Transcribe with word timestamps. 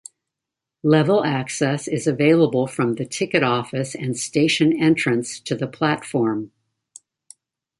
Level 0.81 1.23
access 1.23 1.87
is 1.87 2.07
available 2.07 2.65
from 2.65 2.95
the 2.95 3.05
ticket 3.05 3.43
office 3.43 3.93
and 3.93 4.17
station 4.17 4.73
entrance 4.81 5.39
to 5.41 5.53
the 5.53 5.67
platform. 5.67 6.51